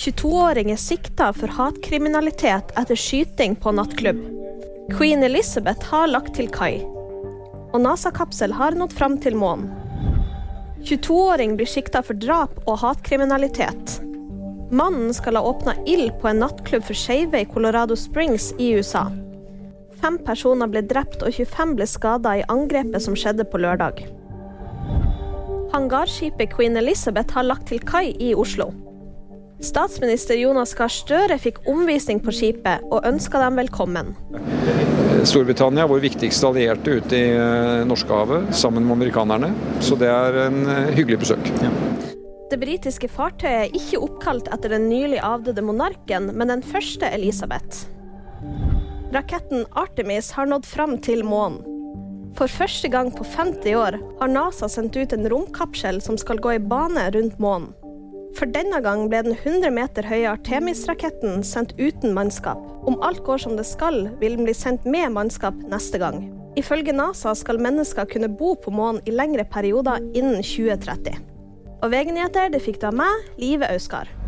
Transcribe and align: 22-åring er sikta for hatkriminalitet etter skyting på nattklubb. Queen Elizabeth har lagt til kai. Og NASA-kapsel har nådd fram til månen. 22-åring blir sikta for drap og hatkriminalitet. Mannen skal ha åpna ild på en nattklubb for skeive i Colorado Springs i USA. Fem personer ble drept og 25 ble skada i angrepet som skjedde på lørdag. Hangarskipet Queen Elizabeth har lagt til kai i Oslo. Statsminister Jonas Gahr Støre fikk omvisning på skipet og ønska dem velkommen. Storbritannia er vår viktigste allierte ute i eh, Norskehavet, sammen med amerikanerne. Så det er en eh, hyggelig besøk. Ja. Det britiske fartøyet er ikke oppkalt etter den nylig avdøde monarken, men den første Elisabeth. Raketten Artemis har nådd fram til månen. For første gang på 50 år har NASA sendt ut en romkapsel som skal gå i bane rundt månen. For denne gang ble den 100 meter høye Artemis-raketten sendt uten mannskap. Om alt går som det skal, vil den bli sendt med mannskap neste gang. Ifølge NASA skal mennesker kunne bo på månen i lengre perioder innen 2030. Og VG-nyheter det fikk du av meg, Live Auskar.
22-åring 0.00 0.70
er 0.72 0.78
sikta 0.80 1.26
for 1.36 1.52
hatkriminalitet 1.52 2.70
etter 2.80 2.96
skyting 2.96 3.52
på 3.60 3.72
nattklubb. 3.76 4.22
Queen 4.96 5.20
Elizabeth 5.26 5.90
har 5.92 6.08
lagt 6.08 6.32
til 6.38 6.48
kai. 6.48 6.78
Og 7.74 7.82
NASA-kapsel 7.84 8.54
har 8.56 8.78
nådd 8.80 8.96
fram 8.96 9.18
til 9.20 9.36
månen. 9.36 9.68
22-åring 10.88 11.58
blir 11.60 11.68
sikta 11.68 12.00
for 12.00 12.16
drap 12.16 12.56
og 12.64 12.80
hatkriminalitet. 12.80 13.98
Mannen 14.72 15.12
skal 15.12 15.36
ha 15.36 15.44
åpna 15.44 15.76
ild 15.84 16.16
på 16.22 16.32
en 16.32 16.40
nattklubb 16.46 16.88
for 16.88 16.96
skeive 16.96 17.44
i 17.44 17.50
Colorado 17.52 17.92
Springs 17.92 18.54
i 18.56 18.72
USA. 18.80 19.04
Fem 20.00 20.16
personer 20.24 20.72
ble 20.72 20.80
drept 20.80 21.20
og 21.20 21.36
25 21.36 21.76
ble 21.76 21.92
skada 21.98 22.38
i 22.40 22.46
angrepet 22.48 23.04
som 23.04 23.12
skjedde 23.12 23.44
på 23.44 23.60
lørdag. 23.60 24.06
Hangarskipet 25.76 26.56
Queen 26.56 26.80
Elizabeth 26.80 27.36
har 27.36 27.52
lagt 27.52 27.68
til 27.68 27.84
kai 27.84 28.14
i 28.16 28.32
Oslo. 28.32 28.72
Statsminister 29.60 30.38
Jonas 30.40 30.72
Gahr 30.72 30.88
Støre 30.88 31.36
fikk 31.36 31.58
omvisning 31.68 32.20
på 32.24 32.32
skipet 32.32 32.80
og 32.88 33.04
ønska 33.04 33.42
dem 33.42 33.58
velkommen. 33.60 34.14
Storbritannia 35.28 35.84
er 35.84 35.90
vår 35.90 36.00
viktigste 36.00 36.48
allierte 36.48 36.94
ute 36.96 37.18
i 37.18 37.26
eh, 37.34 37.82
Norskehavet, 37.84 38.54
sammen 38.56 38.86
med 38.86 38.96
amerikanerne. 38.96 39.50
Så 39.84 39.98
det 40.00 40.08
er 40.08 40.38
en 40.46 40.62
eh, 40.64 40.94
hyggelig 40.96 41.20
besøk. 41.26 41.50
Ja. 41.60 41.68
Det 42.50 42.58
britiske 42.62 43.10
fartøyet 43.12 43.66
er 43.66 43.76
ikke 43.76 44.00
oppkalt 44.00 44.48
etter 44.48 44.72
den 44.72 44.88
nylig 44.88 45.20
avdøde 45.22 45.62
monarken, 45.62 46.32
men 46.32 46.54
den 46.54 46.64
første 46.64 47.12
Elisabeth. 47.12 47.84
Raketten 49.12 49.68
Artemis 49.76 50.32
har 50.38 50.48
nådd 50.48 50.64
fram 50.66 50.96
til 51.04 51.20
månen. 51.26 51.60
For 52.38 52.48
første 52.48 52.88
gang 52.88 53.10
på 53.12 53.26
50 53.26 53.76
år 53.76 53.98
har 54.22 54.32
NASA 54.32 54.70
sendt 54.72 54.96
ut 54.96 55.12
en 55.12 55.28
romkapsel 55.28 56.00
som 56.00 56.16
skal 56.16 56.40
gå 56.40 56.56
i 56.56 56.62
bane 56.62 57.10
rundt 57.12 57.36
månen. 57.42 57.74
For 58.38 58.50
denne 58.50 58.78
gang 58.84 59.08
ble 59.10 59.22
den 59.26 59.34
100 59.36 59.72
meter 59.74 60.06
høye 60.06 60.30
Artemis-raketten 60.30 61.42
sendt 61.46 61.74
uten 61.80 62.14
mannskap. 62.16 62.60
Om 62.88 63.00
alt 63.04 63.24
går 63.26 63.42
som 63.42 63.56
det 63.58 63.66
skal, 63.68 64.06
vil 64.20 64.38
den 64.38 64.46
bli 64.46 64.54
sendt 64.56 64.86
med 64.88 65.12
mannskap 65.16 65.56
neste 65.70 66.00
gang. 66.00 66.22
Ifølge 66.58 66.94
NASA 66.94 67.34
skal 67.38 67.60
mennesker 67.62 68.08
kunne 68.10 68.30
bo 68.30 68.54
på 68.58 68.72
månen 68.74 69.02
i 69.06 69.14
lengre 69.14 69.44
perioder 69.46 70.02
innen 70.14 70.42
2030. 70.42 71.20
Og 71.80 71.92
VG-nyheter 71.92 72.50
det 72.52 72.62
fikk 72.64 72.80
du 72.82 72.90
av 72.90 72.98
meg, 73.02 73.28
Live 73.40 73.68
Auskar. 73.70 74.19